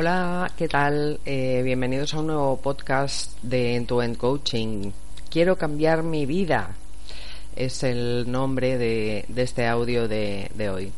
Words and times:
Hola, 0.00 0.48
¿qué 0.56 0.68
tal? 0.68 1.18
Eh, 1.24 1.60
bienvenidos 1.64 2.14
a 2.14 2.20
un 2.20 2.28
nuevo 2.28 2.56
podcast 2.58 3.36
de 3.42 3.74
End-to-End 3.74 4.16
Coaching. 4.16 4.92
Quiero 5.28 5.58
cambiar 5.58 6.04
mi 6.04 6.24
vida. 6.24 6.76
Es 7.56 7.82
el 7.82 8.30
nombre 8.30 8.78
de, 8.78 9.24
este 9.34 9.66
audio 9.66 10.06
de, 10.06 10.52
de 10.54 10.70
hoy. 10.70 10.92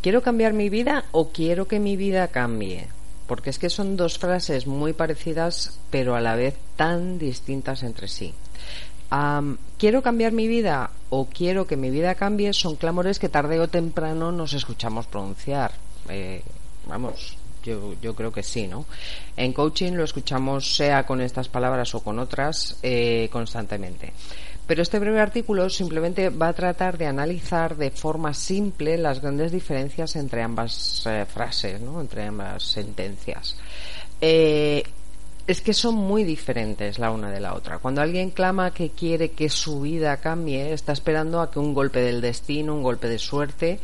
¿Quiero 0.00 0.22
cambiar 0.22 0.54
mi 0.54 0.70
vida 0.70 1.04
o 1.12 1.28
quiero 1.28 1.68
que 1.68 1.78
mi 1.78 1.98
vida 1.98 2.28
cambie? 2.28 2.88
Porque 3.26 3.50
es 3.50 3.58
que 3.58 3.68
son 3.68 3.94
dos 3.94 4.16
frases 4.16 4.66
muy 4.66 4.94
parecidas, 4.94 5.78
pero 5.90 6.14
a 6.14 6.22
la 6.22 6.34
vez 6.34 6.56
tan 6.76 7.18
distintas 7.18 7.82
entre 7.82 8.08
sí. 8.08 8.32
quiero 9.76 10.00
cambiar 10.00 10.32
mi 10.32 10.48
vida 10.48 10.92
o 11.10 11.26
quiero 11.26 11.66
que 11.66 11.76
mi 11.76 11.90
vida 11.90 12.14
cambie 12.14 12.54
son 12.54 12.76
clamores 12.76 13.18
que 13.18 13.28
tarde 13.28 13.60
o 13.60 13.68
temprano 13.68 14.32
nos 14.32 14.54
escuchamos 14.54 15.06
pronunciar. 15.06 15.72
Eh, 16.08 16.40
vamos, 16.86 17.36
yo, 17.66 17.94
yo, 18.00 18.14
creo 18.14 18.32
que 18.32 18.42
sí, 18.42 18.66
¿no? 18.66 18.86
En 19.36 19.52
coaching 19.52 19.92
lo 19.92 20.04
escuchamos 20.04 20.76
sea 20.76 21.04
con 21.04 21.20
estas 21.20 21.48
palabras 21.48 21.94
o 21.94 22.00
con 22.00 22.18
otras 22.18 22.78
eh, 22.82 23.28
constantemente. 23.30 24.12
Pero 24.66 24.82
este 24.82 24.98
breve 24.98 25.20
artículo 25.20 25.68
simplemente 25.70 26.30
va 26.30 26.48
a 26.48 26.52
tratar 26.52 26.98
de 26.98 27.06
analizar 27.06 27.76
de 27.76 27.90
forma 27.90 28.34
simple 28.34 28.96
las 28.96 29.20
grandes 29.20 29.52
diferencias 29.52 30.16
entre 30.16 30.42
ambas 30.42 31.04
eh, 31.06 31.24
frases, 31.26 31.80
¿no? 31.80 32.00
entre 32.00 32.24
ambas 32.24 32.62
sentencias. 32.64 33.56
Eh, 34.20 34.82
es 35.46 35.60
que 35.60 35.72
son 35.72 35.94
muy 35.94 36.24
diferentes 36.24 36.98
la 36.98 37.12
una 37.12 37.30
de 37.30 37.38
la 37.38 37.54
otra. 37.54 37.78
Cuando 37.78 38.00
alguien 38.00 38.30
clama 38.30 38.72
que 38.72 38.90
quiere 38.90 39.30
que 39.30 39.48
su 39.48 39.82
vida 39.82 40.16
cambie, 40.16 40.72
está 40.72 40.92
esperando 40.92 41.40
a 41.40 41.50
que 41.50 41.60
un 41.60 41.72
golpe 41.72 42.00
del 42.00 42.20
destino, 42.20 42.74
un 42.74 42.82
golpe 42.82 43.08
de 43.08 43.18
suerte, 43.18 43.78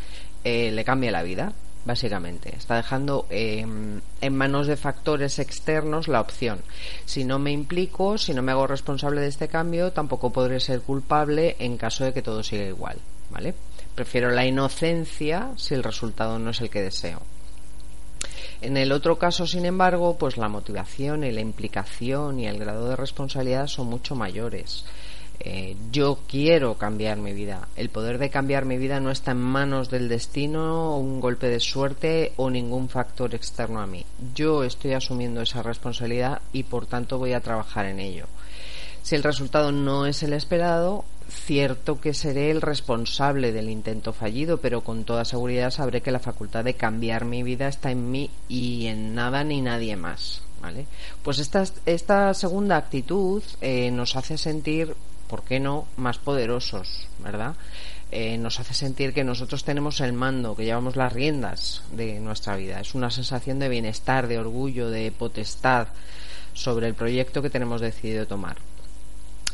le 0.45 0.85
cambie 0.85 1.13
la 1.13 1.23
vida 1.23 1.53
básicamente. 1.85 2.55
Está 2.57 2.77
dejando 2.77 3.27
em, 3.31 4.01
en 4.21 4.37
manos 4.37 4.67
de 4.67 4.77
factores 4.77 5.39
externos 5.39 6.09
la 6.09 6.21
opción. 6.21 6.61
Si 7.05 7.25
no 7.25 7.39
me 7.39 7.53
implico, 7.53 8.19
si 8.19 8.35
no 8.35 8.43
me 8.43 8.53
hago 8.53 8.67
responsable 8.67 9.21
de 9.21 9.29
este 9.29 9.49
cambio, 9.49 9.93
tampoco 9.93 10.31
podré 10.31 10.61
ser 10.61 10.81
culpable 10.83 11.57
en 11.59 11.77
caso 11.77 12.05
de 12.05 12.13
que 12.13 12.23
todo 12.23 12.43
siga 12.43 12.65
igual, 12.65 12.99
¿vale? 13.31 13.55
Prefiero 13.95 14.31
la 14.31 14.47
inocencia 14.47 15.51
si 15.57 15.75
el 15.75 15.83
resultado 15.83 16.39
no 16.39 16.51
es 16.51 16.61
el 16.61 16.71
que 16.71 16.83
deseo. 16.83 17.21
En 18.61 18.77
el 18.77 18.93
otro 18.93 19.19
caso, 19.19 19.47
sin 19.47 19.67
embargo, 19.67 20.17
pues 20.17 20.37
la 20.37 20.49
motivación 20.49 21.25
y 21.25 21.33
la 21.33 21.41
implicación 21.41 22.39
y 22.39 22.47
el 22.47 22.59
grado 22.59 22.89
de 22.89 22.97
responsabilidad 22.97 23.67
son 23.67 23.89
mucho 23.89 24.15
mayores. 24.15 24.85
Eh, 25.45 25.77
yo 25.91 26.21
quiero 26.29 26.79
cambiar 26.79 27.19
mi 27.19 27.33
vida. 27.33 27.67
El 27.75 27.89
poder 27.89 28.19
de 28.19 28.31
cambiar 28.31 28.65
mi 28.65 28.79
vida 28.79 29.01
no 29.01 29.11
está 29.11 29.33
en 29.33 29.39
manos 29.39 29.91
del 29.91 30.09
destino, 30.09 30.97
un 30.97 31.21
golpe 31.21 31.49
de 31.49 31.59
suerte 31.59 32.33
o 32.37 32.49
ningún 32.49 32.89
factor 32.89 33.35
externo 33.35 33.81
a 33.81 33.89
mí. 33.89 34.07
Yo 34.37 34.63
estoy 34.63 34.93
asumiendo 34.93 35.43
esa 35.43 35.61
responsabilidad 35.61 36.43
y 36.53 36.63
por 36.63 36.87
tanto 36.87 37.19
voy 37.19 37.33
a 37.33 37.41
trabajar 37.41 37.87
en 37.87 37.99
ello. 37.99 38.27
Si 39.03 39.17
el 39.17 39.25
resultado 39.25 39.73
no 39.73 40.07
es 40.07 40.23
el 40.23 40.33
esperado, 40.33 41.05
cierto 41.29 42.01
que 42.01 42.15
seré 42.15 42.53
el 42.53 42.61
responsable 42.61 43.51
del 43.51 43.69
intento 43.69 44.13
fallido, 44.13 44.59
pero 44.59 44.83
con 44.83 45.03
toda 45.03 45.25
seguridad 45.25 45.73
sabré 45.73 46.03
que 46.03 46.13
la 46.13 46.21
facultad 46.21 46.63
de 46.63 46.75
cambiar 46.75 47.25
mi 47.25 47.43
vida 47.43 47.67
está 47.67 47.91
en 47.91 48.13
mí 48.13 48.31
y 48.49 48.87
en 48.87 49.17
nada 49.17 49.43
ni 49.43 49.61
nadie 49.61 49.97
más. 49.97 50.43
¿Vale? 50.61 50.87
Pues 51.25 51.41
esta, 51.41 51.65
esta 51.87 52.33
segunda 52.35 52.77
actitud 52.77 53.43
eh, 53.61 53.91
nos 53.91 54.15
hace 54.15 54.39
sentir 54.39 54.95
¿por 55.33 55.45
qué 55.45 55.61
no?, 55.61 55.87
más 55.97 56.19
poderosos, 56.19 57.09
¿verdad? 57.21 57.55
Eh, 58.11 58.37
nos 58.37 58.61
hace 58.61 58.75
sentir 58.75 59.15
que 59.15 59.25
nosotros 59.25 59.65
tenemos 59.65 60.03
el 60.03 60.13
mando, 60.13 60.55
que 60.55 60.67
llevamos 60.67 60.95
las 60.95 61.11
riendas 61.11 61.83
de 61.91 62.21
nuestra 62.21 62.55
vida. 62.57 62.81
Es 62.81 62.95
una 62.95 63.11
sensación 63.11 63.59
de 63.59 63.71
bienestar, 63.71 64.29
de 64.29 64.39
orgullo, 64.39 64.91
de 64.91 65.11
potestad 65.11 65.89
sobre 66.53 66.87
el 66.87 66.93
proyecto 66.93 67.41
que 67.41 67.49
tenemos 67.49 67.81
decidido 67.81 68.27
tomar. 68.27 68.59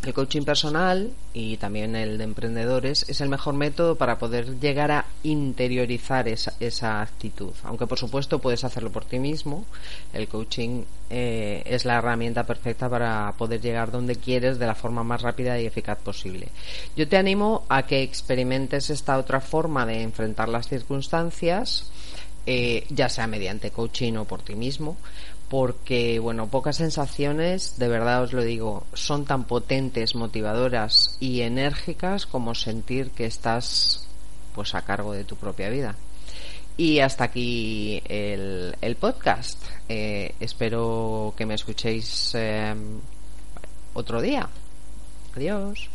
El 0.04 0.14
coaching 0.14 0.42
personal 0.42 1.10
y 1.34 1.56
también 1.56 1.96
el 1.96 2.18
de 2.18 2.24
emprendedores 2.24 3.04
es 3.08 3.20
el 3.20 3.28
mejor 3.28 3.54
método 3.54 3.96
para 3.96 4.16
poder 4.16 4.60
llegar 4.60 4.92
a 4.92 5.06
interiorizar 5.24 6.28
esa, 6.28 7.02
actitud. 7.02 7.50
Aunque 7.64 7.86
por 7.86 7.98
supuesto 7.98 8.38
puedes 8.38 8.62
hacerlo 8.62 8.90
por 8.90 9.04
ti 9.04 9.18
mismo, 9.18 9.64
el 10.12 10.28
coaching 10.28 10.84
eh, 11.10 11.62
es 11.66 11.84
la 11.84 11.96
herramienta 11.96 12.44
perfecta 12.44 12.88
para 12.88 13.34
poder 13.36 13.60
llegar 13.60 13.90
donde 13.90 14.14
quieres 14.14 14.58
de 14.60 14.66
la 14.66 14.76
forma 14.76 15.02
más 15.02 15.22
rápida 15.22 15.60
y 15.60 15.66
eficaz 15.66 15.98
posible. 15.98 16.48
Yo 16.96 17.08
te 17.08 17.16
animo 17.16 17.64
a 17.68 17.82
que 17.82 18.02
experimentes 18.02 18.90
esta 18.90 19.18
otra 19.18 19.40
forma 19.40 19.84
de 19.84 20.02
enfrentar 20.02 20.48
las 20.48 20.68
circunstancias, 20.68 21.90
eh, 22.46 22.86
ya 22.88 23.08
sea 23.08 23.26
mediante 23.26 23.72
coaching 23.72 24.14
o 24.14 24.24
por 24.24 24.42
ti 24.42 24.54
mismo, 24.54 24.96
porque, 25.48 26.18
bueno, 26.18 26.48
pocas 26.48 26.76
sensaciones, 26.76 27.78
de 27.78 27.88
verdad 27.88 28.22
os 28.22 28.32
lo 28.32 28.42
digo, 28.42 28.84
son 28.92 29.24
tan 29.24 29.44
potentes, 29.44 30.14
motivadoras 30.14 31.16
y 31.20 31.40
enérgicas 31.40 32.26
como 32.26 32.54
sentir 32.54 33.10
que 33.10 33.24
estás 33.24 34.06
pues 34.54 34.74
a 34.74 34.82
cargo 34.82 35.12
de 35.12 35.24
tu 35.24 35.36
propia 35.36 35.70
vida. 35.70 35.96
Y 36.76 37.00
hasta 37.00 37.24
aquí 37.24 38.02
el, 38.06 38.76
el 38.80 38.96
podcast. 38.96 39.64
Eh, 39.88 40.34
espero 40.38 41.34
que 41.36 41.46
me 41.46 41.54
escuchéis 41.54 42.32
eh, 42.34 42.74
otro 43.94 44.20
día. 44.20 44.48
Adiós. 45.34 45.88